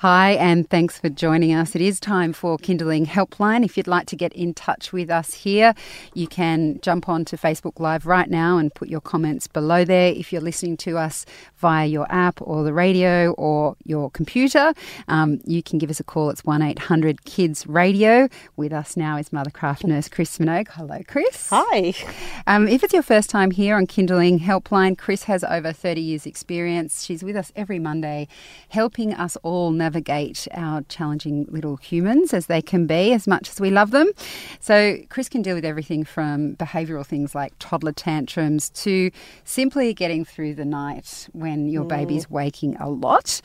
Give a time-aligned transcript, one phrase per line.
[0.00, 1.74] Hi, and thanks for joining us.
[1.74, 3.64] It is time for Kinderling Helpline.
[3.64, 5.72] If you'd like to get in touch with us here,
[6.12, 10.12] you can jump on to Facebook Live right now and put your comments below there.
[10.12, 11.24] If you're listening to us
[11.56, 14.74] via your app or the radio or your computer,
[15.08, 16.28] um, you can give us a call.
[16.28, 18.28] It's 1 800 Kids Radio.
[18.54, 20.68] With us now is Mothercraft nurse Chris Minogue.
[20.72, 21.48] Hello, Chris.
[21.48, 21.94] Hi.
[22.46, 26.26] Um, if it's your first time here on Kinderling Helpline, Chris has over 30 years'
[26.26, 27.02] experience.
[27.02, 28.28] She's with us every Monday,
[28.68, 33.60] helping us all navigate our challenging little humans as they can be, as much as
[33.60, 34.10] we love them.
[34.58, 39.12] So, Chris can deal with everything from behavioural things like toddler tantrums to
[39.44, 43.40] simply getting through the night when your baby's waking a lot.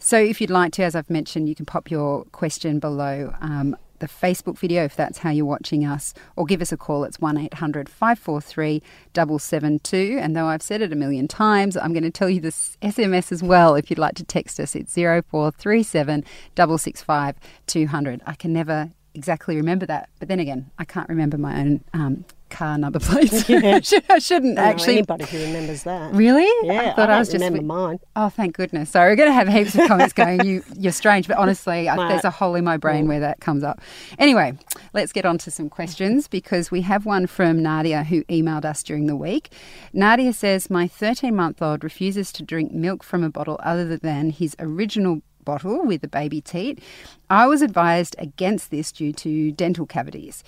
[0.00, 3.32] So, if you'd like to, as I've mentioned, you can pop your question below.
[3.40, 7.04] Um, the Facebook video if that's how you're watching us, or give us a call.
[7.04, 8.82] It's 1 800 543
[9.14, 10.18] 772.
[10.20, 13.32] And though I've said it a million times, I'm going to tell you this SMS
[13.32, 14.74] as well if you'd like to text us.
[14.74, 16.24] It's 0437
[16.56, 17.36] 665
[17.66, 18.22] 200.
[18.26, 22.24] I can never exactly remember that, but then again, I can't remember my own um,
[22.50, 23.48] car number plates.
[23.54, 23.60] Yeah.
[23.76, 24.94] I, should, I shouldn't I actually.
[24.94, 26.14] anybody who remembers that.
[26.14, 26.48] Really?
[26.66, 27.42] Yeah, I thought I, I, was just.
[27.42, 27.98] remember mine.
[28.16, 28.90] Oh, thank goodness.
[28.90, 32.08] Sorry, we're going to have heaps of comments going, you, you're strange, but honestly, I,
[32.08, 33.08] there's a hole in my brain mm.
[33.08, 33.80] where that comes up.
[34.18, 34.54] Anyway,
[34.92, 38.82] let's get on to some questions because we have one from Nadia who emailed us
[38.82, 39.52] during the week.
[39.92, 44.30] Nadia says, My 13 month old refuses to drink milk from a bottle other than
[44.30, 46.82] his original bottle with a baby teat.
[47.30, 50.42] I was advised against this due to dental cavities.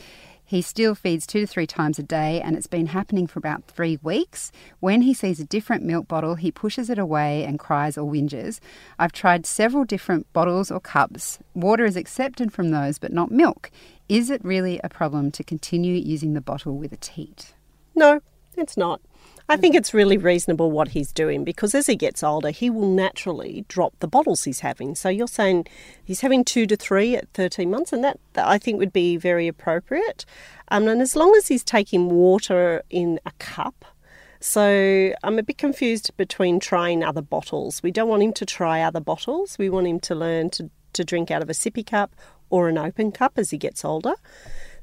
[0.49, 3.65] He still feeds two to three times a day, and it's been happening for about
[3.65, 4.53] three weeks.
[4.79, 8.61] When he sees a different milk bottle, he pushes it away and cries or whinges.
[8.97, 11.41] I've tried several different bottles or cups.
[11.55, 13.73] Water is accepted from those, but not milk.
[14.09, 17.55] Is it really a problem to continue using the bottle with a teat?
[17.97, 18.21] No,
[18.57, 19.01] it's not.
[19.49, 22.89] I think it's really reasonable what he's doing because as he gets older, he will
[22.89, 24.97] naturally drop the bottles he's having.
[24.97, 25.67] So you're saying
[26.05, 29.17] he's having two to three at 13 months, and that, that I think would be
[29.17, 30.25] very appropriate.
[30.69, 33.85] Um, and as long as he's taking water in a cup,
[34.41, 37.83] so I'm a bit confused between trying other bottles.
[37.83, 39.57] We don't want him to try other bottles.
[39.59, 42.15] We want him to learn to, to drink out of a sippy cup
[42.51, 44.15] or an open cup as he gets older.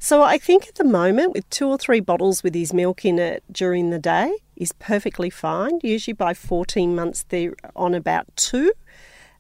[0.04, 3.18] So I think at the moment, with two or three bottles with his milk in
[3.20, 5.80] it during the day, is perfectly fine.
[5.82, 8.74] Usually by 14 months, they're on about two.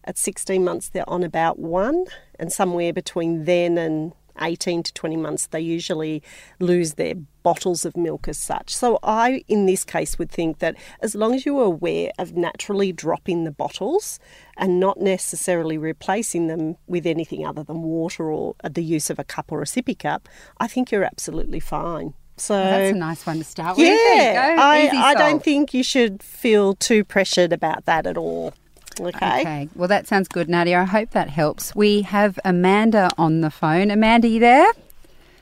[0.05, 2.05] At 16 months, they're on about one.
[2.39, 6.23] And somewhere between then and 18 to 20 months, they usually
[6.61, 8.73] lose their bottles of milk as such.
[8.75, 12.33] So I, in this case, would think that as long as you are aware of
[12.35, 14.19] naturally dropping the bottles
[14.57, 19.23] and not necessarily replacing them with anything other than water or the use of a
[19.23, 20.27] cup or a sippy cup,
[20.59, 22.13] I think you're absolutely fine.
[22.37, 23.85] So That's a nice one to start with.
[23.85, 24.51] yeah, There
[24.85, 24.97] you go.
[24.97, 28.53] I, I don't think you should feel too pressured about that at all.
[28.99, 29.41] Okay.
[29.41, 30.79] Okay, well, that sounds good, Nadia.
[30.81, 31.75] I hope that helps.
[31.75, 33.89] We have Amanda on the phone.
[33.91, 34.71] Amanda, you there?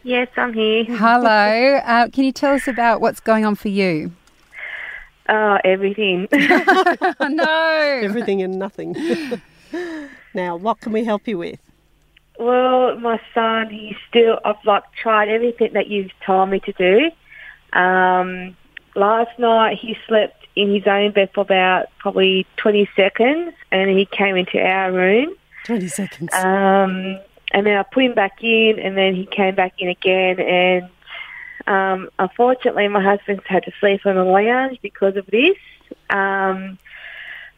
[0.04, 0.84] Yes, I'm here.
[0.90, 1.80] Hello.
[1.86, 4.12] Uh, can you tell us about what's going on for you?
[5.30, 6.28] Oh, everything.
[7.22, 8.00] No.
[8.04, 8.96] Everything and nothing.
[10.34, 11.60] now, what can we help you with?
[12.40, 17.80] well, my son, he's still, I've like tried everything that you've told me to do.
[17.80, 18.58] Um,
[18.96, 24.06] last night he slept in his own bed for about probably 20 seconds and he
[24.08, 25.36] came into our room.
[25.66, 26.34] 20 seconds.
[26.34, 27.20] Um,
[27.52, 30.90] and then I put him back in and then he came back in again and
[31.68, 35.58] um, unfortunately my husband's had to sleep on the lounge because of this.
[36.10, 36.78] Um,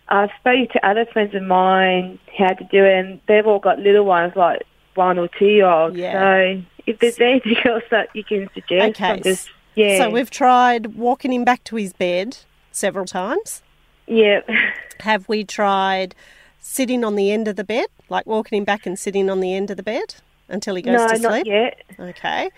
[0.09, 3.79] I've spoken to other friends of mine how to do it and they've all got
[3.79, 4.63] little ones like
[4.95, 5.95] one or two year olds.
[5.95, 6.13] Yeah.
[6.13, 9.97] So if there's anything else that you can suggest, Okay, just, yeah.
[9.99, 12.37] So we've tried walking him back to his bed
[12.71, 13.63] several times.
[14.07, 14.41] yeah.
[14.99, 16.15] Have we tried
[16.59, 19.53] sitting on the end of the bed, like walking him back and sitting on the
[19.53, 20.15] end of the bed
[20.47, 21.47] until he goes no, to not sleep?
[21.47, 21.81] yet.
[21.99, 22.51] Okay.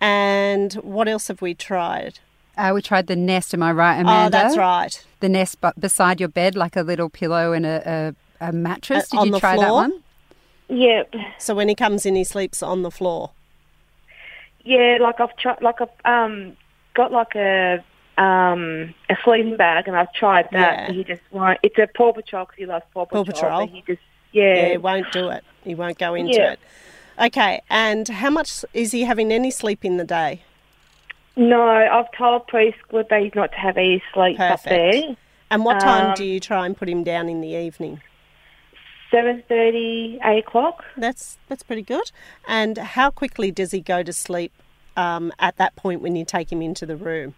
[0.00, 2.18] And what else have we tried?
[2.58, 4.26] Uh, we tried the nest, am I right, Amanda?
[4.36, 5.06] Oh, that's right.
[5.20, 9.04] The nest but beside your bed, like a little pillow and a, a, a mattress.
[9.04, 10.02] Uh, Did on you the try that one?
[10.68, 11.14] Yep.
[11.38, 13.30] So when he comes in, he sleeps on the floor.
[14.64, 16.56] Yeah, like I've tried, like I've um
[16.94, 17.82] got like a
[18.18, 20.72] um a sleeping bag, and I've tried that.
[20.78, 20.86] Yeah.
[20.86, 21.58] But he just won't.
[21.62, 23.24] It's a Paw Patrol because he loves Paw Patrol.
[23.24, 23.50] Paw Patrol.
[23.50, 23.66] Patrol?
[23.66, 24.02] But he just
[24.32, 24.68] Yeah, yeah.
[24.70, 25.44] he won't do it.
[25.64, 26.52] He won't go into Yeah.
[26.52, 26.60] it.
[27.18, 30.42] Okay, and how much is he having any sleep in the day?
[31.36, 34.92] No, I've told preschool that he's not to have any sleep up Perfect.
[34.94, 35.16] there.
[35.50, 38.00] And what time Um, do you try and put him down in the evening?
[39.10, 40.84] Seven thirty, eight o'clock.
[40.96, 42.12] That's that's pretty good.
[42.46, 44.52] And how quickly does he go to sleep
[44.96, 47.34] um, at that point when you take him into the room?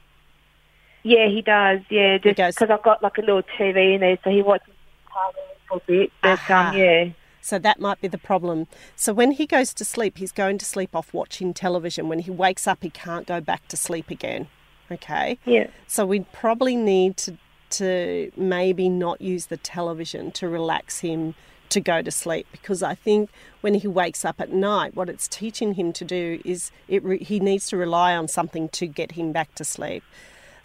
[1.03, 1.81] Yeah, he does.
[1.89, 4.75] Yeah, just because I've got like a little TV in there, so he watches
[5.13, 6.13] television a bit.
[6.23, 6.71] But Aha.
[6.71, 7.11] um, yeah,
[7.41, 8.67] So that might be the problem.
[8.97, 12.09] So when he goes to sleep, he's going to sleep off watching television.
[12.09, 14.49] When he wakes up, he can't go back to sleep again.
[14.91, 15.39] Okay.
[15.47, 17.37] yeah, So we'd probably need to
[17.71, 21.35] to maybe not use the television to relax him
[21.71, 23.31] to go to sleep because I think
[23.63, 27.25] when he wakes up at night, what it's teaching him to do is it re-
[27.25, 30.05] he needs to rely on something to get him back to sleep.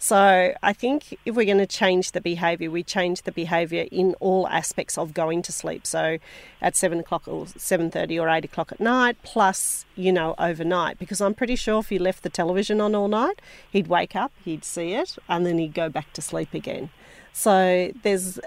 [0.00, 4.14] So I think if we're going to change the behaviour, we change the behaviour in
[4.20, 5.86] all aspects of going to sleep.
[5.86, 6.18] So
[6.62, 10.98] at seven o'clock or seven thirty or eight o'clock at night, plus you know overnight,
[10.98, 14.32] because I'm pretty sure if you left the television on all night, he'd wake up,
[14.44, 16.90] he'd see it, and then he'd go back to sleep again.
[17.32, 18.38] So there's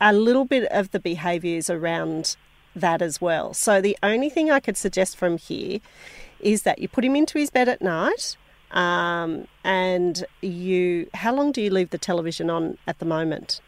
[0.00, 2.36] a little bit of the behaviours around
[2.74, 3.54] that as well.
[3.54, 5.78] So the only thing I could suggest from here
[6.40, 8.36] is that you put him into his bed at night
[8.72, 13.60] um, and you how long do you leave the television on at the moment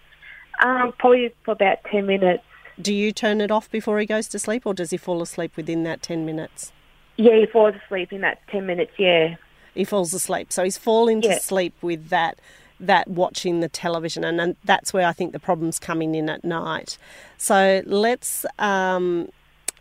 [0.63, 2.43] um, probably for about ten minutes.
[2.81, 5.57] do you turn it off before he goes to sleep or does he fall asleep
[5.57, 6.73] within that 10 minutes
[7.17, 8.93] Yeah, he falls asleep in that ten minutes.
[8.99, 9.37] Yeah,
[9.75, 11.39] he falls asleep so he's falling to Yeah.
[11.39, 12.39] sleep with that
[12.81, 16.45] that watching the television and, and that's where i think the problem's coming in at
[16.45, 16.99] night
[17.39, 19.29] so let's um,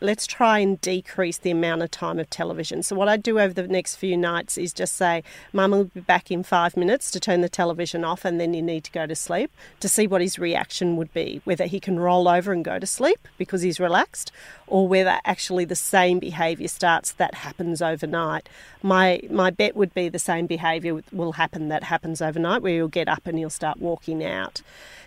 [0.01, 2.83] let's try and decrease the amount of time of television.
[2.83, 6.01] So, what I do over the next few nights is just say, Mum will be
[6.01, 9.05] back in five minutes to turn the television off, and then you need to go
[9.05, 12.65] to sleep to see what his reaction would be, whether he can roll over and
[12.65, 14.31] go to sleep because he's relaxed,
[14.67, 18.49] or whether actually the same behaviour starts that happens overnight.
[18.81, 22.87] My, my bet would be the same behaviour will happen that happens overnight, where you'll
[22.87, 24.61] get up and you'll start walking out.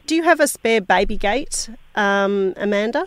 [0.07, 3.07] Do you have a spare baby gate, um, Amanda?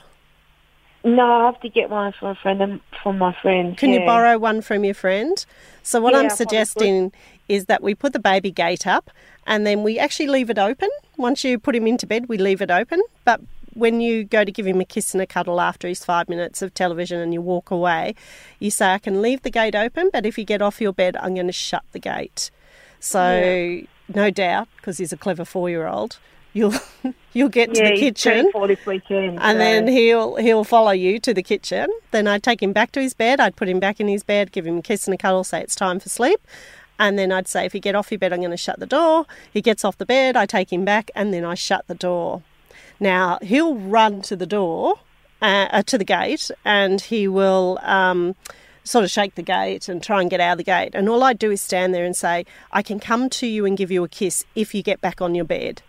[1.16, 3.78] No, I have to get one from a friend from my friend.
[3.78, 5.46] Can you borrow one from your friend?
[5.84, 7.12] So what Yeah, I'm suggesting
[7.48, 9.10] is that we put the baby gate up
[9.46, 10.90] and then we actually leave it open.
[11.16, 13.02] Once you put him into bed, we leave it open.
[13.24, 13.42] But
[13.74, 16.62] when you go to give him a kiss and a cuddle after his five minutes
[16.62, 18.16] of television and you walk away,
[18.60, 21.16] you say, I can leave the gate open, but if you get off your bed,
[21.18, 22.50] I'm going to shut the gate.
[23.00, 23.82] So
[24.14, 26.18] no doubt, because he's a clever four-year-old,
[26.58, 26.74] you'll
[27.34, 29.40] you'll get to the kitchen this weekend.
[29.40, 31.88] and so- then he'll he'll follow you to the kitchen.
[32.12, 33.40] Then I'd take him back to his bed.
[33.40, 35.62] I'd put him back in his bed, give him a kiss and a cuddle, say
[35.62, 36.42] it's time for sleep.
[37.00, 38.88] And then I'd say, if you get off your bed, I'm going to shut the
[38.88, 39.28] door.
[39.54, 42.42] He gets off the bed, I take him back, and then I shut the door.
[43.00, 44.96] Now he'll run to the door,
[45.42, 48.36] uh, uh, to the gate, and he will um,
[48.84, 50.96] sort of shake the gate and try and get out of the gate.
[50.96, 53.78] And all I do is stand there and say, I can come to you and
[53.78, 55.84] give you a kiss if you get back on your bed.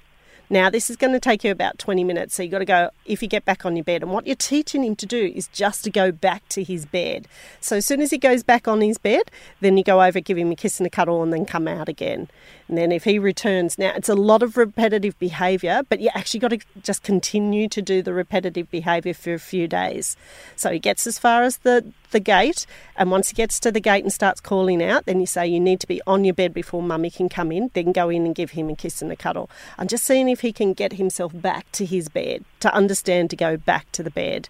[0.50, 2.90] Now, this is going to take you about 20 minutes, so you've got to go
[3.04, 4.02] if you get back on your bed.
[4.02, 7.28] And what you're teaching him to do is just to go back to his bed.
[7.60, 9.30] So, as soon as he goes back on his bed,
[9.60, 11.88] then you go over, give him a kiss and a cuddle, and then come out
[11.88, 12.28] again.
[12.68, 16.40] And then if he returns, now it's a lot of repetitive behaviour, but you actually
[16.40, 20.16] got to just continue to do the repetitive behaviour for a few days.
[20.54, 23.80] So, he gets as far as the, the gate, and once he gets to the
[23.80, 26.52] gate and starts calling out, then you say you need to be on your bed
[26.52, 29.16] before mummy can come in, then go in and give him a kiss and a
[29.16, 29.48] cuddle.
[29.78, 33.36] I'm just seeing if he can get himself back to his bed, to understand to
[33.36, 34.48] go back to the bed.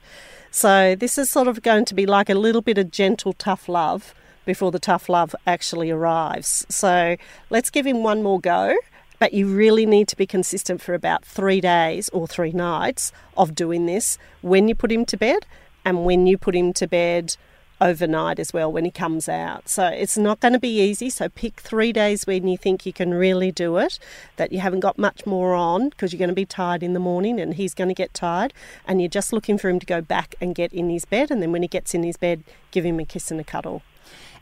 [0.50, 3.68] So this is sort of going to be like a little bit of gentle, tough
[3.68, 4.14] love
[4.48, 6.64] before the tough love actually arrives.
[6.70, 7.18] So
[7.50, 8.78] let's give him one more go.
[9.18, 13.54] But you really need to be consistent for about three days or three nights of
[13.54, 15.44] doing this when you put him to bed
[15.84, 17.36] and when you put him to bed
[17.78, 19.68] overnight as well when he comes out.
[19.68, 21.10] So it's not going to be easy.
[21.10, 23.98] So pick three days when you think you can really do it,
[24.36, 27.00] that you haven't got much more on because you're going to be tired in the
[27.00, 28.54] morning and he's going to get tired.
[28.86, 31.30] And you're just looking for him to go back and get in his bed.
[31.30, 33.82] And then when he gets in his bed, give him a kiss and a cuddle.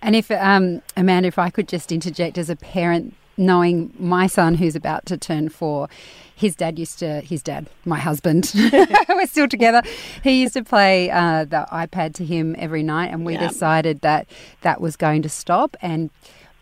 [0.03, 4.55] And if, um, Amanda, if I could just interject as a parent, knowing my son
[4.55, 5.89] who's about to turn four,
[6.35, 8.51] his dad used to, his dad, my husband,
[9.09, 9.83] we're still together.
[10.23, 13.49] He used to play uh, the iPad to him every night, and we Yeah.
[13.49, 14.27] decided that
[14.63, 15.77] that was going to stop.
[15.81, 16.11] And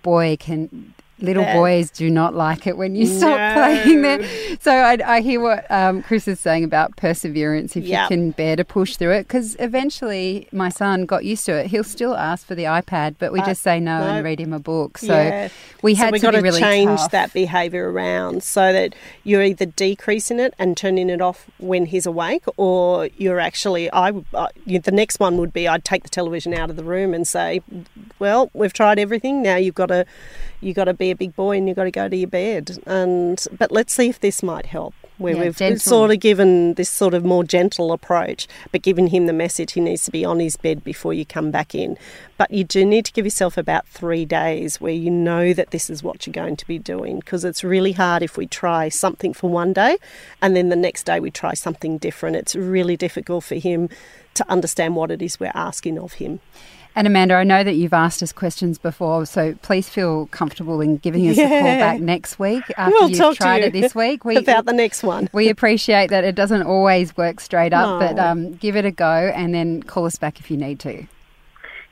[0.03, 0.95] boy, can
[1.25, 3.55] little that- boys do not like it when you stop No.
[3.55, 4.21] playing there.
[4.61, 8.03] So I, I hear what um, Chris is saying about perseverance if Yep.
[8.03, 9.23] you can bear to push through it.
[9.29, 11.67] Because eventually my son got used to it.
[11.69, 14.07] He'll still ask for the iPad, but we Uh, just say no, no.
[14.07, 14.99] and read him a book.
[14.99, 15.49] So Yeah.
[15.83, 17.11] we so had we to got to really change tough.
[17.11, 22.07] that behaviour around so that you're either decreasing it and turning it off when he's
[22.07, 23.91] awake, or you're actually.
[23.93, 27.13] I uh, the next one would be I'd take the television out of the room
[27.15, 27.61] and say,
[28.19, 29.43] "Well, we've tried everything.
[29.43, 30.05] Now you've got to
[30.61, 32.29] you have got to be a big boy and you've got to go to your
[32.29, 34.95] bed." And but let's see if this might help.
[35.17, 35.79] Where Yeah, we've gentle.
[35.79, 39.81] sort of given this sort of more gentle approach, but giving him the message he
[39.81, 41.97] needs to be on his bed before you come back in.
[42.37, 45.89] But you do need to give yourself about three days where you know that this
[45.89, 49.33] is what you're going to be doing because it's really hard if we try something
[49.33, 49.99] for one day
[50.43, 52.35] and then the next day we try something different.
[52.35, 53.89] It's really difficult for him
[54.35, 56.41] to understand what it is we're asking of him.
[56.97, 60.99] And Amanda, I know that you've asked us questions before, so please feel comfortable in
[60.99, 64.25] giving us a call back next week after We'll you've tried you it this week.
[64.25, 65.29] We, about the next one.
[65.33, 69.33] we appreciate that it doesn't always work straight up, but um, give it a go
[69.35, 71.05] and then call us back if you need to.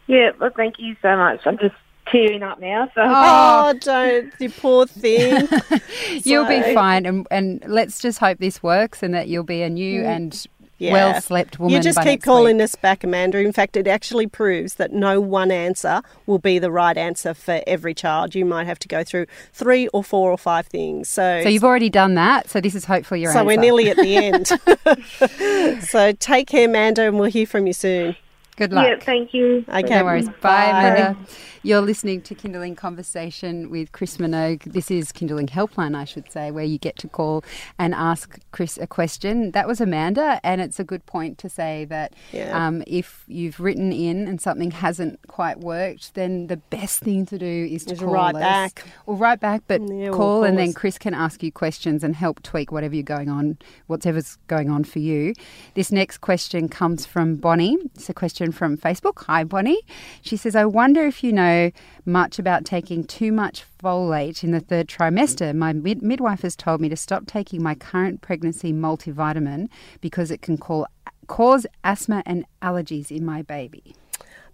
[0.07, 1.41] Yeah, well, thank you so much.
[1.47, 1.75] I'm just
[2.07, 2.87] tearing up now.
[2.95, 5.49] So Oh, don't, you poor thing.
[6.25, 9.71] You'll be fine, and, and let's just hope this works and that you'll be a
[9.71, 10.47] new and
[10.83, 10.93] Yeah.
[10.93, 11.75] well slept woman.
[11.75, 12.65] You just keep calling week.
[12.65, 13.39] us back, Amanda.
[13.39, 17.61] In fact, it actually proves that no one answer will be the right answer for
[17.67, 18.35] every child.
[18.35, 21.09] You might have to go through three or four or five things.
[21.09, 22.51] So, So you've already done that.
[22.51, 23.47] So this is hopefully your so answer.
[23.47, 25.83] we're nearly at the end.
[25.85, 28.17] so take care, Amanda, and we'll hear from you soon.
[28.63, 28.87] Good luck.
[28.89, 29.65] yeah, thank you.
[29.69, 29.99] Okay.
[29.99, 30.29] No worries.
[30.29, 30.71] Bye, Bye.
[30.97, 31.17] Amanda.
[31.65, 34.65] You're listening to Kinderling Conversation with Chris Minogue.
[34.65, 37.45] This is Kinderling Helpline, I should say, where you get to call
[37.79, 39.53] and ask Chris a question.
[39.53, 42.51] That was Amanda, and it's a good point to say that Yeah.
[42.67, 47.39] um, if you've written in and something hasn't quite worked, then the best thing to
[47.39, 48.41] do is to Is call write us.
[48.41, 48.85] back.
[49.07, 50.73] Or write back, but Yeah, or call, and call then.
[50.73, 54.83] Chris can ask you questions and help tweak whatever you're going on, whatever's going on
[54.85, 55.33] for you.
[55.75, 57.77] This next question comes from Bonnie.
[57.95, 59.25] It's a question from Facebook.
[59.25, 59.81] Hi, Bonnie.
[60.21, 61.71] She says, I wonder if you know
[62.05, 65.55] much about taking too much folate in the third trimester.
[65.55, 69.69] My mid- midwife has told me to stop taking my current pregnancy multivitamin
[70.01, 70.87] because it can call,
[71.27, 73.95] cause asthma and allergies in my baby.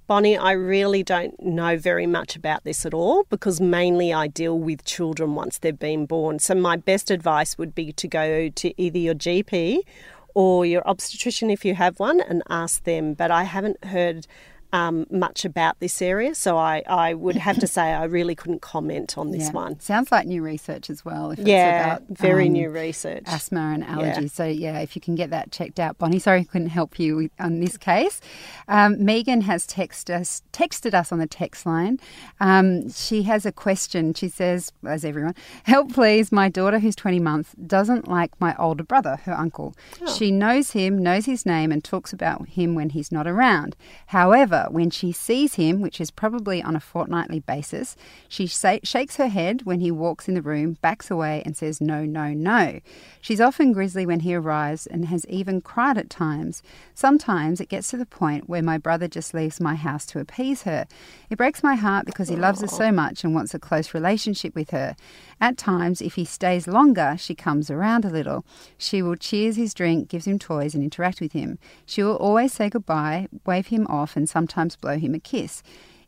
[0.08, 4.58] Bonnie, I really don't know very much about this at all because mainly I deal
[4.58, 6.38] with children once they've been born.
[6.38, 9.80] So, my best advice would be to go to either your GP
[10.38, 13.12] or your obstetrician if you have one and ask them.
[13.12, 14.24] But I haven't heard
[14.72, 18.60] um, much about this area, so I, I would have to say I really couldn't
[18.60, 19.52] comment on this Yeah.
[19.52, 19.80] one.
[19.80, 21.30] Sounds like new research as well.
[21.30, 23.22] If Yeah, it's about, very um, new research.
[23.26, 24.30] asthma and allergies.
[24.32, 26.18] So yeah, if you can get that checked out, Bonnie.
[26.18, 28.20] Sorry, I couldn't help you with, on this case.
[28.68, 31.98] Um, Megan has texted us, texted us on the text line.
[32.40, 34.12] Um, she has a question.
[34.14, 35.34] She says, as everyone,
[35.64, 36.30] help please.
[36.30, 39.74] My daughter, who's 20 months, doesn't like my older brother, her uncle.
[40.16, 43.74] She knows him, knows his name, and talks about him when he's not around.
[44.08, 47.96] However, when she sees him, which is probably on a fortnightly basis,
[48.28, 52.04] she shakes her head when he walks in the room, backs away, and says, No,
[52.04, 52.80] no, no.
[53.20, 56.62] She's often grisly when he arrives and has even cried at times.
[56.94, 60.62] Sometimes it gets to the point where my brother just leaves my house to appease
[60.62, 60.86] her.
[61.30, 64.54] It breaks my heart because he loves her so much and wants a close relationship
[64.54, 64.96] with her.
[65.40, 68.44] At times, if he stays longer, she comes around a little.
[68.76, 71.58] She will cheers his drink, gives him toys, and interact with him.
[71.86, 75.62] She will always say goodbye, wave him off, and sometimes blow him a kiss.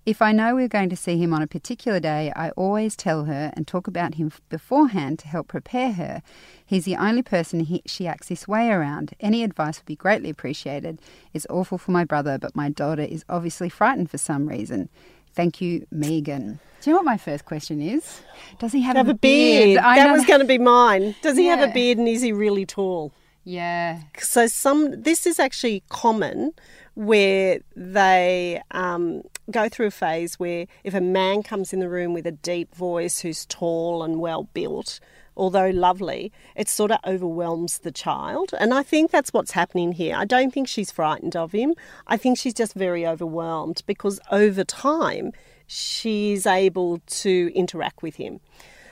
[0.07, 3.25] If I know we're going to see him on a particular day, I always tell
[3.25, 6.23] her and talk about him beforehand to help prepare her.
[6.65, 9.13] He's the only person he, she acts this way around.
[9.21, 11.01] Any advice would be greatly appreciated.
[11.35, 14.89] It's awful for my brother, but my daughter is obviously frightened for some reason.
[15.35, 16.59] Thank you, Megan.
[16.81, 18.21] Do you know what my first question is?
[18.59, 19.79] Does he have, Have a beard.
[19.79, 21.15] I that know was going to be mine.
[21.23, 23.13] Does he have a beard and is he really tall?
[23.45, 24.01] Yeah.
[24.19, 26.53] So some this is actually common
[26.95, 32.13] where they um, go through a phase where if a man comes in the room
[32.15, 35.01] with a deep voice who's tall and well built,
[35.41, 38.51] although lovely, it sort of overwhelms the child.
[38.61, 40.15] And I think that's what's happening here.
[40.15, 41.75] I don't think she's frightened of him.
[42.07, 45.33] I think she's just very overwhelmed because over time
[45.67, 48.41] she's able to interact with him.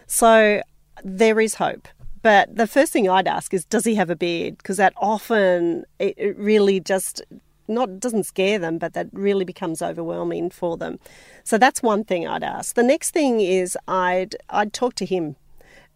[0.07, 0.63] So
[1.05, 1.87] there is hope.
[2.23, 4.57] But the first thing I'd ask is, does he have a beard?
[4.57, 7.23] Because that often it, really just
[7.69, 10.99] not doesn't scare them, but that really becomes overwhelming for them.
[11.45, 12.75] So that's one thing I'd ask.
[12.75, 15.37] The next thing is I'd I'd talk to him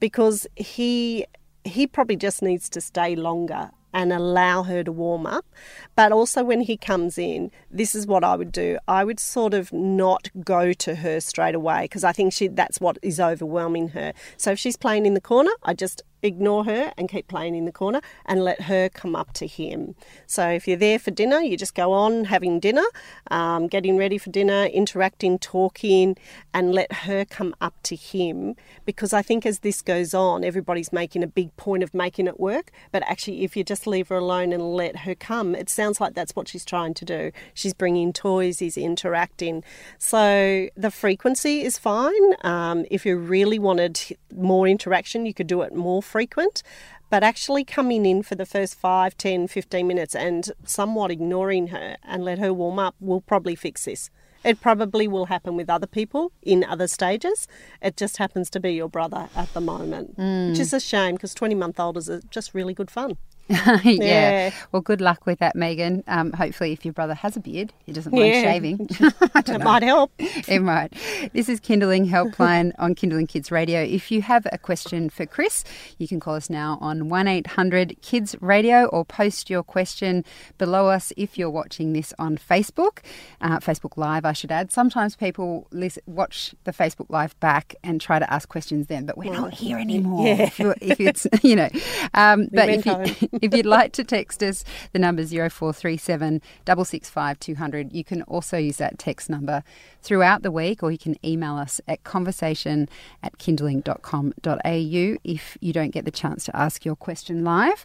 [0.03, 1.25] because he
[1.63, 5.47] he probably just needs to stay longer and allow her to warm up.
[5.95, 8.79] But also, when he comes in, this is what I would do.
[8.89, 12.81] I would sort of not go to her straight away because I think she that's
[12.81, 14.13] what is overwhelming her.
[14.37, 17.65] So if she's playing in the corner, I just ignore her and keep playing in
[17.65, 19.95] the corner and let her come up to him.
[20.27, 22.85] So if you're there for dinner, you just go on having dinner,
[23.31, 26.17] um, getting ready for dinner, interacting, talking,
[26.55, 28.55] and let her come up to him.
[28.85, 32.39] Because I think as this goes on, everybody's making a big point of making it
[32.39, 32.71] work.
[32.91, 36.15] But actually, if you just leave her alone and let her come, it sounds like
[36.15, 37.33] that's what she's trying to do.
[37.55, 39.65] She's bringing toys, he's interacting.
[39.99, 42.35] So the frequency is fine.
[42.43, 44.01] Um, if you really wanted
[44.35, 46.63] more interaction, you could do it more frequent,
[47.09, 51.97] but actually coming in for the first 5, 10, 15 minutes and somewhat ignoring her
[52.05, 54.11] and let her warm up will probably fix this.
[54.45, 57.49] It probably will happen with other people in other stages.
[57.81, 60.51] It just happens to be your brother at the moment, mm.
[60.51, 63.17] which is a shame because 20 month olds are just really good fun.
[63.85, 64.03] yeah.
[64.03, 64.51] yeah.
[64.73, 66.03] Well, good luck with that, Megan.
[66.07, 68.43] Um, hopefully, if your brother has a beard, he doesn't mind yeah.
[68.43, 68.89] shaving.
[69.01, 70.11] it might help.
[70.19, 70.93] It might.
[71.33, 73.83] This is Kinderling Helpline on Kinderling Kids Radio.
[73.83, 75.65] If you have a question for Chris,
[75.99, 80.25] you can call us now on 1 800 Kids Radio or post your question
[80.59, 82.99] below us if you're watching this on Facebook,
[83.41, 84.73] uh, Facebook Live, I should add.
[84.73, 89.19] Sometimes people listen, watch the Facebook Live back and try to ask questions then, but
[89.19, 90.27] we're not here anymore.
[90.27, 90.43] Yeah.
[90.43, 91.69] If, if it's, you know.
[92.15, 97.39] Um, but if you, if you'd like to text us, the number is 0437 665
[97.41, 97.93] 200.
[97.93, 99.63] You can also use that text number
[100.01, 102.89] throughout the week, or you can email us at conversation
[103.23, 107.85] at kinderling.com.au if you don't get the chance to ask your question live.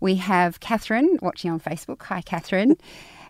[0.00, 2.02] We have Catherine watching on Facebook.
[2.04, 2.76] Hi, Catherine.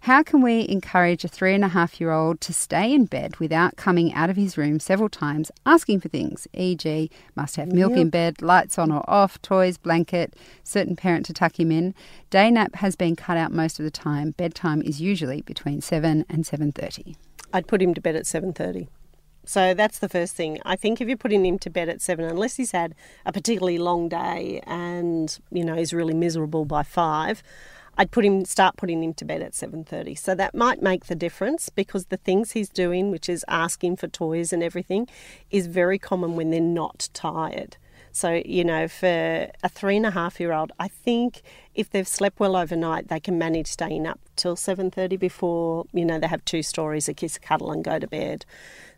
[0.06, 3.36] How can we encourage a three and a half year old to stay in bed
[3.36, 7.92] without coming out of his room several times asking for things, e.g., must have milk
[7.92, 8.00] yep.
[8.00, 11.94] in bed, lights on or off, toys, blanket, certain parent to tuck him in?
[12.30, 14.32] Day nap has been cut out most of the time.
[14.32, 17.14] Bedtime is usually between 7 and 7.30.
[17.52, 18.88] I'd put him to bed at 7.30.
[19.44, 20.60] So that's the first thing.
[20.64, 22.94] I think if you're putting him to bed at seven, unless he's had
[23.26, 27.42] a particularly long day and you know he's really miserable by five,
[27.98, 30.14] I'd put him start putting him to bed at 7:30.
[30.14, 34.08] So that might make the difference because the things he's doing, which is asking for
[34.08, 35.08] toys and everything,
[35.50, 37.76] is very common when they're not tired.
[38.14, 41.40] So, you know, for a three and a half year old, I think
[41.74, 46.18] if they've slept well overnight, they can manage staying up till 7.30 before, you know,
[46.18, 48.44] they have two stories, a kiss, a cuddle and go to bed.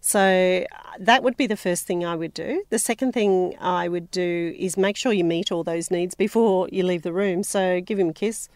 [0.01, 2.65] So uh, that would be the first thing I would do.
[2.71, 6.69] The second thing I would do is make sure you meet all those needs before
[6.73, 7.45] you leave the room.
[7.45, 8.49] So give him a kiss,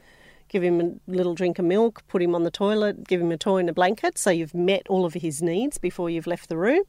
[0.49, 3.37] give him a little drink of milk, put him on the toilet, give him a
[3.37, 4.19] toy and a blanket.
[4.19, 6.83] So you've met all of his needs before you've left the room.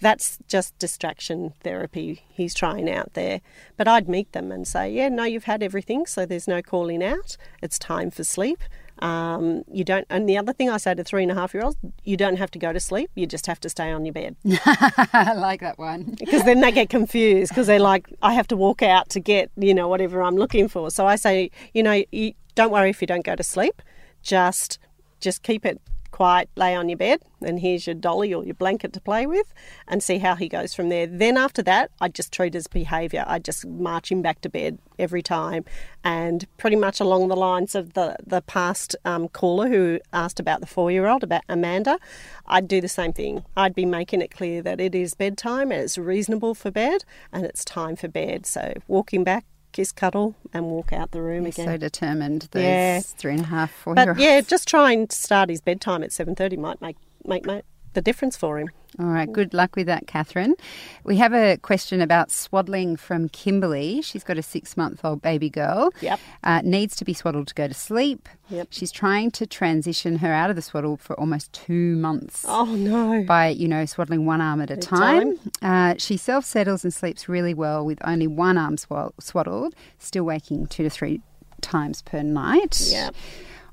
[0.00, 3.40] That's just distraction therapy he's trying out there.
[3.76, 7.02] But I'd meet them and say, yeah, no, you've had everything, so there's no calling
[7.02, 7.36] out.
[7.62, 8.62] It's time for sleep.
[9.02, 11.64] Um, you don't, and the other thing I say to three and a half year
[11.64, 13.10] olds, you don't have to go to sleep.
[13.16, 14.36] You just have to stay on your bed.
[14.64, 18.56] I like that one because then they get confused because they're like, I have to
[18.56, 20.90] walk out to get you know whatever I'm looking for.
[20.90, 23.82] So I say, you know, you, don't worry if you don't go to sleep.
[24.22, 24.78] Just
[25.20, 25.80] just keep it
[26.12, 29.52] quiet, lay on your bed, and here's your dolly or your blanket to play with,
[29.88, 31.06] and see how he goes from there.
[31.06, 33.24] Then after that, I just treat his behaviour.
[33.26, 35.64] I just march him back to bed every time,
[36.04, 40.60] and pretty much along the lines of the the past um, caller who asked about
[40.60, 41.98] the four year old about Amanda,
[42.46, 43.44] I'd do the same thing.
[43.56, 47.44] I'd be making it clear that it is bedtime and it's reasonable for bed and
[47.44, 48.46] it's time for bed.
[48.46, 51.66] So walking back kiss, cuddle, and walk out the room You're again.
[51.66, 52.48] So determined.
[52.52, 53.00] Those yeah.
[53.00, 56.34] three and a half, four but yeah, just trying to start his bedtime at seven
[56.34, 57.46] thirty might make make
[57.94, 58.70] the difference for him.
[58.98, 60.54] All right, good luck with that, Catherine.
[61.02, 64.02] We have a question about swaddling from Kimberly.
[64.02, 65.90] She's got a six month old baby girl.
[66.02, 66.20] Yep.
[66.44, 68.28] Uh, needs to be swaddled to go to sleep.
[68.50, 68.68] Yep.
[68.70, 72.44] She's trying to transition her out of the swaddle for almost two months.
[72.46, 73.24] Oh, no.
[73.24, 75.38] By, you know, swaddling one arm at a, time.
[75.38, 75.52] time.
[75.62, 80.66] Uh, she self settles and sleeps really well with only one arm swaddled, still waking
[80.66, 81.22] two to three
[81.62, 82.78] times per night.
[82.84, 83.08] Yeah.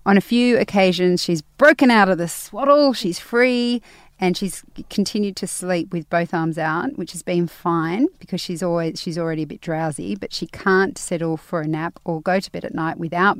[0.06, 3.82] On a few occasions, she's broken out of the swaddle, she's free,
[4.20, 8.62] and she's continued to sleep with both arms out, which has been fine because she's
[8.62, 12.40] always she's already a bit drowsy, but she can't settle for a nap or go
[12.40, 13.38] to bed at night without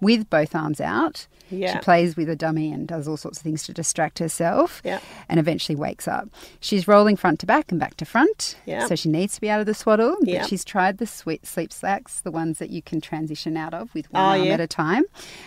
[0.00, 1.26] with both arms out.
[1.50, 1.72] Yeah.
[1.72, 5.00] She plays with a dummy and does all sorts of things to distract herself yeah.
[5.28, 6.28] and eventually wakes up.
[6.60, 8.56] She's rolling front to back and back to front.
[8.66, 8.86] Yeah.
[8.86, 10.16] So she needs to be out of the swaddle.
[10.22, 10.40] Yeah.
[10.40, 13.92] But she's tried the sweet sleep slacks, the ones that you can transition out of
[13.94, 14.54] with one oh, arm yeah.
[14.54, 15.04] at a time.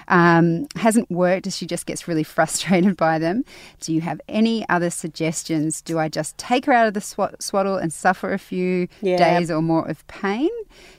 [0.07, 3.45] Um, hasn't worked as she just gets really frustrated by them.
[3.79, 5.81] Do you have any other suggestions?
[5.81, 9.17] Do I just take her out of the swat- swaddle and suffer a few Yeah.
[9.17, 10.49] days or more of pain?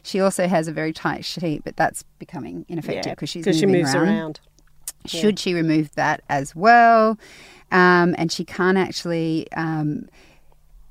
[0.02, 3.66] She also has a very tight sheet, but that's becoming ineffective because she's moving she
[3.66, 4.08] moves around.
[4.08, 4.40] around.
[5.06, 7.18] Should she remove that as well?
[7.70, 9.46] Um, and she can't actually.
[9.56, 10.08] Um,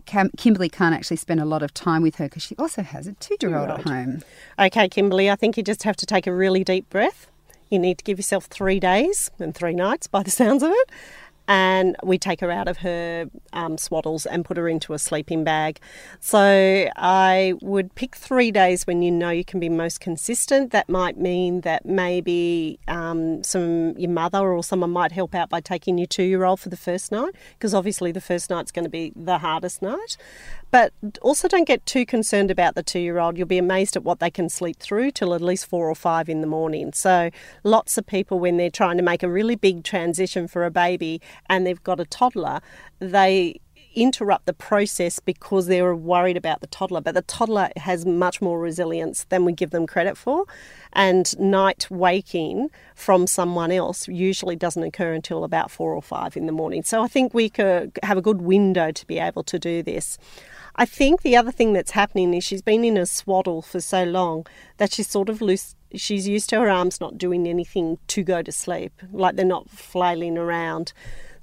[0.05, 3.13] Kimberly can't actually spend a lot of time with her because she also has a
[3.13, 4.21] two-year-old at home.
[4.59, 7.27] Okay, Kimberly, I think you just have to take a really deep breath.
[7.71, 10.89] You need to give yourself three days and three nights by the sounds of it.
[11.47, 15.43] And we take her out of her um, swaddles and put her into a sleeping
[15.43, 15.79] bag.
[16.21, 20.71] So I would pick three days when you know you can be most consistent.
[20.71, 25.59] That might mean that maybe um, some your mother or someone might help out by
[25.59, 28.85] taking your two year old for the first night, because obviously the first night's going
[28.85, 30.17] to be the hardest night.
[30.73, 33.37] But also don't get too concerned about the two year old.
[33.37, 36.27] You'll be amazed at what they can sleep through till at least four or five
[36.27, 36.93] in the morning.
[36.93, 37.29] So
[37.63, 41.21] lots of people, when they're trying to make a really big transition for a baby
[41.47, 42.59] and they've got a toddler,
[42.97, 43.59] they
[43.95, 47.01] interrupt the process because they're worried about the toddler.
[47.01, 50.45] But the toddler has much more resilience than we give them credit for.
[50.93, 56.45] And night waking from someone else usually doesn't occur until about four or five in
[56.45, 56.83] the morning.
[56.83, 60.17] So I think we could have a good window to be able to do this.
[60.75, 64.03] I think the other thing that's happening is she's been in a swaddle for so
[64.03, 65.75] long that she's sort of loose.
[65.93, 69.69] She's used to her arms not doing anything to go to sleep, like they're not
[69.69, 70.91] flailing around.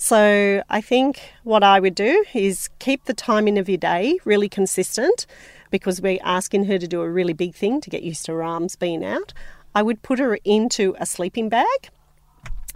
[0.03, 4.49] So I think what I would do is keep the timing of your day really
[4.49, 5.27] consistent
[5.71, 8.43] because we're asking her to do a really big thing to get used to her
[8.43, 9.35] arms being out.
[9.75, 11.91] I would put her into a sleeping bag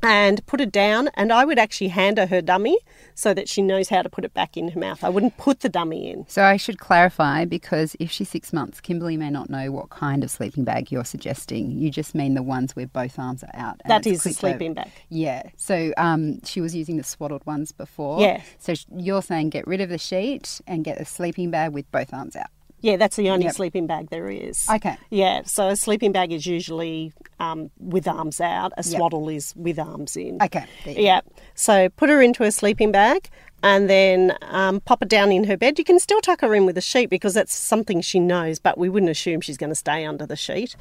[0.05, 2.77] and put it down and I would actually hand her her dummy
[3.15, 5.03] so that she knows how to put it back in her mouth.
[5.03, 6.27] I wouldn't put the dummy in.
[6.29, 10.23] So I should clarify because if she's six months, Kimberly may not know what kind
[10.23, 11.71] of sleeping bag you're suggesting.
[11.73, 13.81] You just mean the ones where both arms are out.
[13.85, 14.83] and That a sleeping over.
[14.83, 14.91] bag.
[15.09, 15.43] Yeah.
[15.57, 18.21] So um, she was using the swaddled ones before.
[18.21, 18.43] Yeah.
[18.59, 22.13] So you're saying get rid of the sheet and get a sleeping bag with both
[22.13, 22.49] arms out.
[22.85, 23.55] Yeah, that's the only Yep.
[23.55, 24.69] sleeping bag there is.
[24.69, 24.99] Okay.
[25.09, 28.73] Yeah, so a sleeping bag is usually um, with arms out.
[28.77, 28.85] A Yep.
[28.85, 30.39] swaddle is with arms in.
[30.43, 30.67] Okay.
[30.85, 31.03] there you go.
[31.03, 31.21] Yeah.
[31.55, 33.31] So put her into a sleeping bag
[33.63, 35.79] and then um, pop her down in her bed.
[35.79, 38.77] You can still tuck her in with a sheet because that's something she knows, but
[38.77, 40.77] we wouldn't assume she's going to stay under the sheet.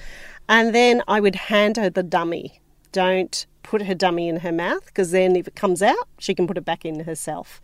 [0.49, 2.59] And then I would hand her the dummy.
[2.91, 6.47] Don't put her dummy in her mouth because then if it comes out, she can
[6.47, 7.61] put it back in herself.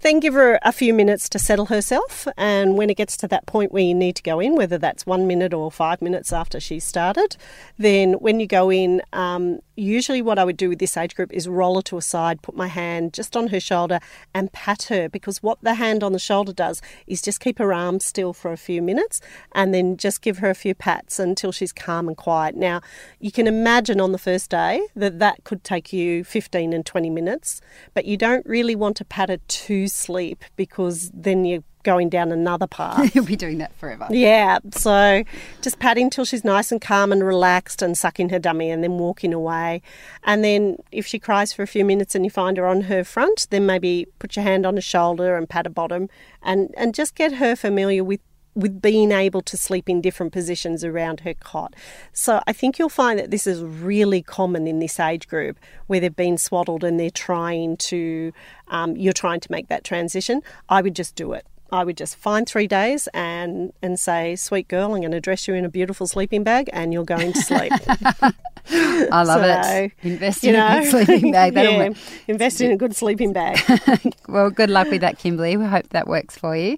[0.00, 3.46] Then give her a few minutes to settle herself, and when it gets to that
[3.46, 6.60] point where you need to go in, whether that's one minute or five minutes after
[6.60, 7.36] she's started,
[7.78, 11.32] then when you go in, um, usually what I would do with this age group
[11.32, 14.00] is roll her to a side, put my hand just on her shoulder,
[14.34, 17.72] and pat her because what the hand on the shoulder does is just keep her
[17.72, 19.20] arm still for a few minutes
[19.52, 22.56] and then just give her a few pats until she's calm and quiet.
[22.56, 22.80] Now,
[23.20, 27.10] you can imagine on the first day that that could take you 15 and 20
[27.10, 27.60] minutes,
[27.94, 32.30] but you don't really want to pat her to sleep because then you're going down
[32.30, 33.14] another path.
[33.14, 34.06] You'll be doing that forever.
[34.10, 35.24] Yeah, so
[35.62, 38.98] just patting till she's nice and calm and relaxed and sucking her dummy and then
[38.98, 39.80] walking away.
[40.22, 43.04] And then if she cries for a few minutes and you find her on her
[43.04, 46.10] front, then maybe put your hand on her shoulder and pat her bottom
[46.42, 48.20] and, and just get her familiar with
[48.54, 51.74] with being able to sleep in different positions around her cot.
[52.12, 56.00] So I think you'll find that this is really common in this age group where
[56.00, 58.32] they've been swaddled and they're trying to,
[58.66, 60.42] um, you're trying to make that transition.
[60.68, 61.46] I would just do it.
[61.70, 65.46] I would just find three days and and say, "Sweet girl, I'm going to dress
[65.48, 67.72] you in a beautiful sleeping bag, and you're going to sleep."
[68.70, 69.92] I love So, it.
[70.02, 71.54] Invest you in a good sleeping bag.
[71.54, 71.96] That'll yeah, work.
[72.26, 73.58] invest in a good sleeping bag.
[74.28, 75.56] Well, good luck with that, Kimberly.
[75.56, 76.76] We hope that works for you.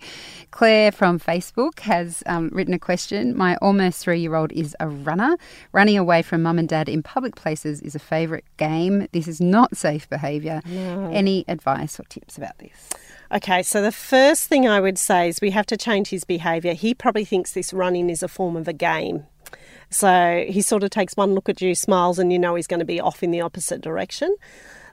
[0.53, 3.37] Claire from Facebook has um, written a question.
[3.37, 5.37] My almost three year old is a runner.
[5.73, 9.09] Running away from mum and dad in public places is a favourite game.
[9.11, 10.61] This is not safe behaviour.
[10.69, 12.91] Any advice or tips about this?
[13.33, 16.73] Okay, so the first thing I would say is we have to change his behaviour.
[16.73, 19.25] He probably thinks this running is a form of a game.
[19.89, 22.81] So he sort of takes one look at you, smiles, and you know he's going
[22.81, 24.35] to be off in the opposite direction.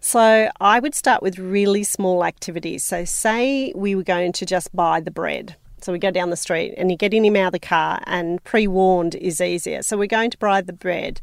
[0.01, 2.83] So I would start with really small activities.
[2.83, 5.55] So, say we were going to just buy the bread.
[5.81, 8.43] So we go down the street and you're getting him out of the car, and
[8.43, 9.81] pre warned is easier.
[9.81, 11.21] So we're going to buy the bread.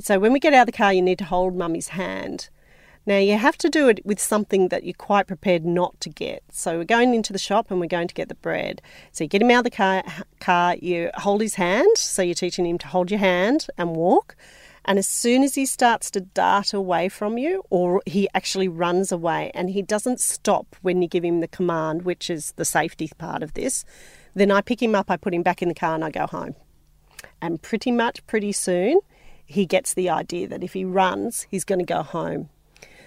[0.00, 2.50] So when we get out of the car, you need to hold mummy's hand.
[3.04, 6.44] Now, you have to do it with something that you're quite prepared not to get.
[6.52, 8.80] So, we're going into the shop and we're going to get the bread.
[9.10, 10.04] So, you get him out of the car,
[10.38, 11.96] car you hold his hand.
[11.96, 14.36] So, you're teaching him to hold your hand and walk.
[14.84, 19.12] And as soon as he starts to dart away from you, or he actually runs
[19.12, 23.08] away and he doesn't stop when you give him the command, which is the safety
[23.18, 23.84] part of this,
[24.34, 26.26] then I pick him up, I put him back in the car, and I go
[26.26, 26.56] home.
[27.40, 29.00] And pretty much pretty soon,
[29.44, 32.48] he gets the idea that if he runs, he's going to go home.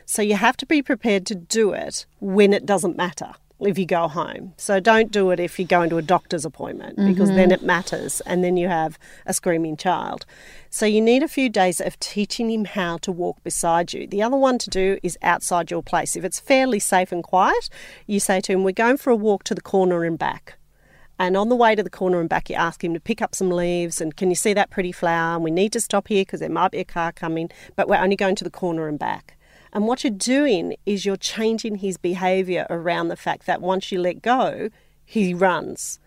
[0.06, 3.86] So you have to be prepared to do it when it doesn't matter if you
[3.86, 4.54] go home.
[4.58, 7.52] So don't do it if you go into a doctor's appointment because then mm-hmm.
[7.54, 10.26] it matters and then you have a screaming child.
[10.70, 14.08] So you need a few days of teaching him how to walk beside you.
[14.08, 16.16] The other one to do is outside your place.
[16.16, 17.70] If it's fairly safe and quiet,
[18.08, 20.58] you say to him, We're going for a walk to the corner and back.
[21.18, 23.34] And on the way to the corner and back, you ask him to pick up
[23.34, 25.36] some leaves and can you see that pretty flower?
[25.36, 28.02] And we need to stop here because there might be a car coming, but we're
[28.02, 29.35] only going to the corner and back.
[29.76, 34.00] And what you're doing is you're changing his behaviour around the fact that once you
[34.00, 34.70] let go,
[35.04, 36.00] he runs.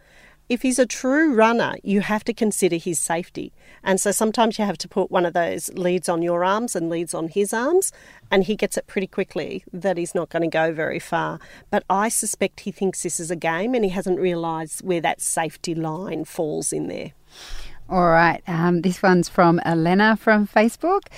[0.49, 3.53] If he's a true runner, you have to consider his safety.
[3.85, 6.89] And so sometimes you have to put one of those leads on your arms and
[6.89, 7.93] leads on his arms,
[8.31, 11.39] and he gets it pretty quickly that he's not going to go very far.
[11.71, 15.21] But I suspect he thinks this is a game and he hasn't realised where that
[15.21, 17.13] safety line falls in there.
[17.91, 18.43] All right.
[18.47, 21.09] Um, this one's from Elena from Facebook.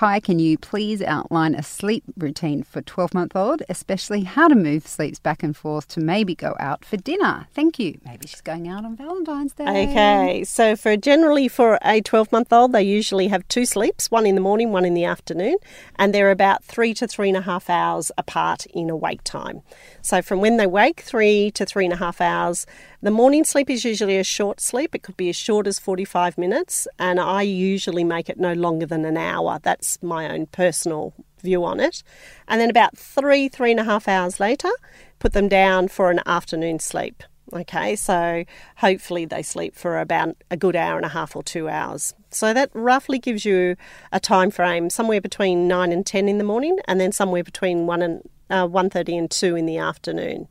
[0.00, 4.54] Hi, can you please outline a sleep routine for 12 month old, especially how to
[4.54, 7.46] move sleeps back and forth to maybe go out for dinner?
[7.54, 7.98] Thank you.
[8.04, 9.64] Maybe she's going out on Valentine's Day.
[9.64, 14.26] Okay, so for generally for a 12 month old, they usually have two sleeps, one
[14.26, 15.56] in the morning, one in the afternoon,
[15.98, 19.62] and they're about three to three and a half hours apart in awake time.
[20.02, 22.66] So from when they wake, three to three and a half hours.
[23.02, 24.94] The morning sleep is usually a short sleep.
[24.94, 28.84] It could be as short as 45 minutes, and I usually make it no longer
[28.84, 29.60] than an hour.
[29.62, 32.02] That's my own personal view on it.
[32.48, 34.70] And then about three, three and a half hours later,
[35.18, 37.22] put them down for an afternoon sleep.
[37.52, 38.44] Okay, so
[38.78, 42.12] hopefully they sleep for about a good hour and a half or two hours.
[42.30, 43.76] So that roughly gives you
[44.10, 47.86] a time frame somewhere between nine and ten in the morning, and then somewhere between
[47.86, 50.48] one and uh, one thirty and two in the afternoon.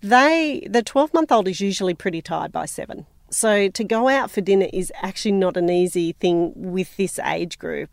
[0.00, 3.06] They the twelve month old is usually pretty tired by seven.
[3.34, 7.58] So to go out for dinner is actually not an easy thing with this age
[7.58, 7.90] group.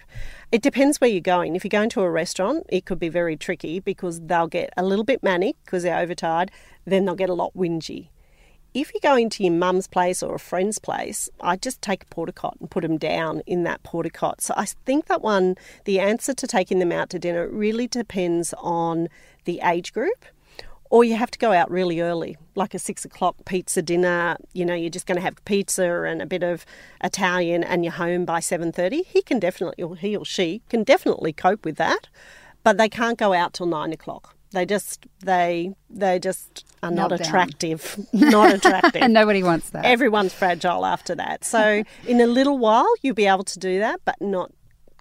[0.52, 1.56] It depends where you're going.
[1.56, 4.86] If you're going to a restaurant, it could be very tricky because they'll get a
[4.86, 6.52] little bit manic because they're overtired,
[6.86, 8.10] then they'll get a lot whingy.
[8.76, 12.08] If you're going to your mum's place or a friend's place, I just take a
[12.08, 14.42] porta cot and put them down in that porta cot.
[14.42, 18.54] So I think that one, the answer to taking them out to dinner really depends
[18.60, 19.08] on
[19.46, 20.24] the age group
[20.92, 24.36] or you have to go out really early, like a six o'clock pizza dinner.
[24.54, 26.66] You know, you're just going to have pizza and a bit of
[27.02, 29.04] Italian, and you're home by seven thirty.
[29.04, 32.10] He can definitely, or he or she can definitely cope with that,
[32.64, 34.36] but they can't go out till nine o'clock.
[34.52, 37.22] They just, they, they just are not Meltdown.
[37.22, 38.06] attractive.
[38.14, 39.02] not attractive.
[39.02, 39.86] And nobody wants that.
[39.86, 41.46] Everyone's fragile after that.
[41.46, 44.52] So in a little while, you'll be able to do that, but not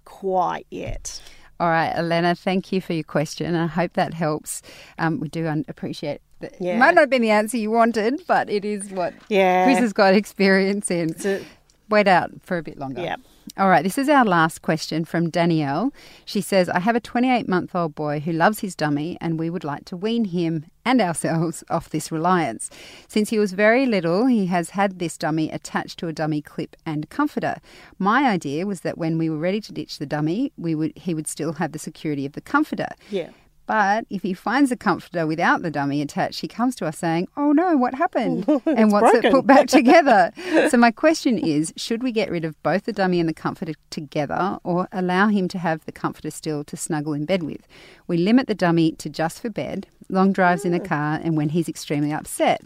[0.05, 1.21] quite yet.
[1.61, 3.55] All right, Elena, thank you for your question.
[3.55, 4.63] I hope that helps.
[4.99, 6.55] Um, we do appreciate that.
[6.55, 6.79] It Yeah.
[6.79, 9.65] might not have been the answer you wanted, but it is what Yeah.
[9.67, 11.19] Chris has got experience in.
[11.19, 11.43] So-
[11.91, 13.03] Wait out for a bit longer.
[13.03, 13.21] Yep.
[13.57, 15.93] All right, this is our last question from Danielle.
[16.25, 19.51] She says, I have a 28 month old boy who loves his dummy, and we
[19.51, 22.71] would like to wean him and ourselves off this reliance.
[23.09, 26.77] Since he was very little, he has had this dummy attached to a dummy clip
[26.87, 27.57] and comforter.
[27.99, 31.13] My idea was that when we were ready to ditch the dummy, we would he
[31.13, 32.89] would still have the security of the comforter.
[33.11, 33.31] Yeah.
[33.71, 37.29] But if he finds a comforter without the dummy attached, he comes to us saying,
[37.37, 38.45] Oh no, what happened?
[38.67, 40.33] and what's it put back together?
[40.69, 43.75] so, my question is should we get rid of both the dummy and the comforter
[43.89, 47.69] together or allow him to have the comforter still to snuggle in bed with?
[48.09, 50.89] We limit the dummy to just for bed, long drives in the ah.
[50.89, 52.63] car, and when he's extremely upset.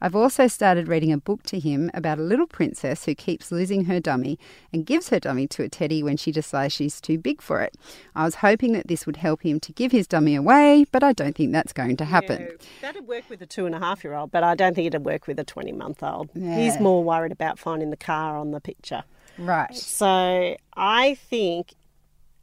[0.00, 3.84] I've also started reading a book to him about a little princess who keeps losing
[3.84, 4.38] her dummy
[4.72, 7.76] and gives her dummy to a teddy when she decides she's too big for it.
[8.14, 11.12] I was hoping that this would help him to give his dummy away, but I
[11.12, 12.42] don't think that's going to happen.
[12.42, 14.86] No, that'd work with a two and a half year old, but I don't think
[14.86, 16.30] it'd work with a 20 month old.
[16.34, 19.04] He's more worried about finding the car on the picture.
[19.38, 19.74] Right.
[19.74, 21.74] So I think,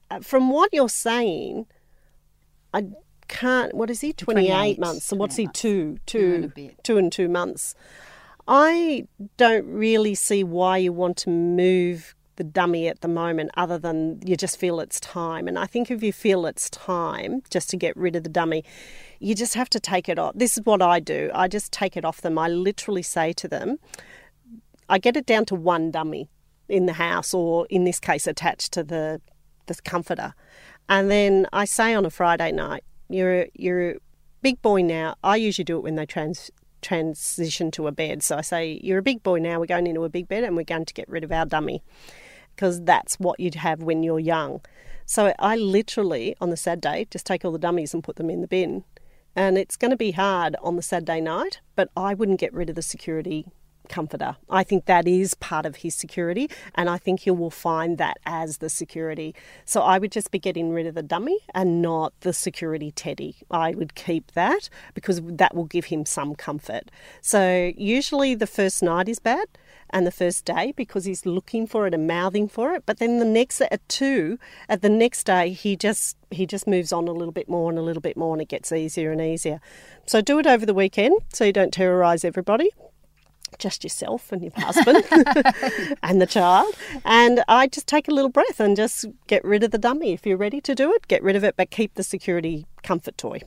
[0.10, 1.68] uh, from what you're saying,
[2.74, 2.86] I
[3.32, 3.74] can't.
[3.74, 4.13] What is he?
[4.13, 5.06] 28, 28, months.
[5.06, 5.46] So what's he?
[5.46, 7.74] 28 Two, Two and two, two and two months.
[8.48, 13.78] I don't really see why you want to move the dummy at the moment, other
[13.78, 15.48] than you just feel it's time.
[15.48, 18.63] And I think if you feel it's time just to get rid of the dummy,
[19.20, 20.34] you just have to take it off.
[20.36, 21.30] This is what I do.
[21.34, 22.38] I just take it off them.
[22.38, 23.78] I literally say to them,
[24.89, 26.30] I get it down to one dummy
[26.67, 29.22] in the house, or in this case, attached to the
[29.67, 30.34] the comforter,
[30.89, 33.95] and then I say on a Friday night, "You're you're a
[34.41, 38.24] big boy now." I usually do it when they trans transition to a bed.
[38.24, 39.60] So I say, "You're a big boy now.
[39.60, 41.84] We're going into a big bed, and we're going to get rid of our dummy."
[42.56, 44.62] Because that's what you'd have when you're young.
[45.06, 48.30] So I literally, on the sad day, just take all the dummies and put them
[48.30, 48.84] in the bin.
[49.36, 52.69] And it's going to be hard on the Saturday night, but I wouldn't get rid
[52.69, 53.47] of the security
[53.92, 54.38] comforter.
[54.50, 58.18] I think that is part of his security, and I think he will find that
[58.26, 59.36] as the security.
[59.66, 63.36] So I would just be getting rid of the dummy and not the security teddy.
[63.52, 66.90] I would keep that because that will give him some comfort.
[67.22, 69.48] So usually the first night is bad
[69.92, 72.84] and the first day because he's looking for it and mouthing for it.
[72.86, 76.94] But then the next at two, at the next day, he just he just moves
[76.94, 79.22] on a little bit more and a little bit more, and it gets easier and
[79.22, 79.60] easier.
[80.06, 82.72] So do it over the weekend so you don't terrorise everybody
[83.58, 85.04] just yourself and your husband
[86.04, 86.74] and the child.
[87.06, 90.14] And I just take a little breath and just get rid of the dummy.
[90.14, 93.18] If you're ready to do it, get rid of it, but keep the security comfort
[93.18, 93.42] toy.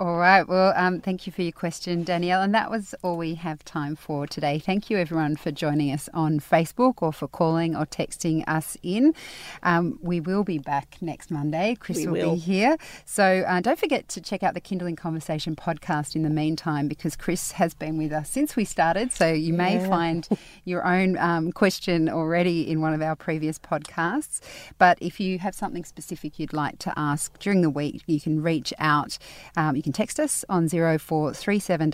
[0.00, 0.42] All right.
[0.46, 2.42] Well, um, thank you for your question, Danielle.
[2.42, 4.58] And that was all we have time for today.
[4.58, 9.14] Thank you, everyone, for joining us on Facebook or for calling or texting us in.
[9.62, 11.76] Um, we will be back next Monday.
[11.78, 12.34] Chris We will, will.
[12.34, 12.76] be here.
[13.04, 17.14] So uh, don't forget to check out the Kinderling Conversation podcast in the meantime because
[17.14, 19.12] Chris has been with us since we started.
[19.12, 19.88] So you may Yeah.
[19.88, 20.28] find
[20.64, 24.40] your own um, question already in one of our previous podcasts.
[24.76, 28.42] But if you have something specific you'd like to ask during the week, you can
[28.42, 29.18] reach out.
[29.56, 31.92] Um, you can text us on 0437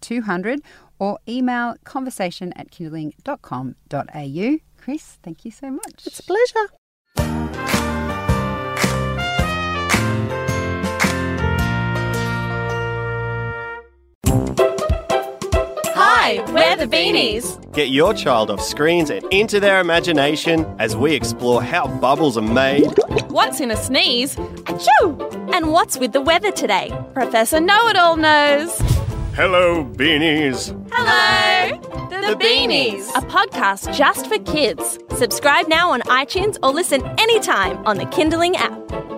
[0.00, 0.60] 200
[0.98, 4.58] or email conversation at kinderling.com.au.
[4.78, 6.06] Chris, thank you so much.
[6.06, 6.68] It's a pleasure.
[16.00, 17.72] Hi, we're the Beanies.
[17.72, 22.42] Get your child off screens and into their imagination as we explore how bubbles are
[22.42, 22.92] made,
[23.30, 24.36] What's in a sneeze?
[24.36, 25.54] Achoo!
[25.54, 26.90] And what's with the weather today?
[27.12, 28.74] Professor Know It All knows.
[29.34, 30.68] Hello, beanies!
[30.90, 31.78] Hello!
[32.08, 34.98] The, Beanies, a podcast just for kids.
[35.16, 39.17] Subscribe now on iTunes or listen anytime on the Kinderling app.